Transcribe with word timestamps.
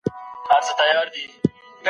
ته 0.03 0.09
ولي 0.57 0.71
پلان 0.77 0.93
جوړوې؟ 0.97 1.25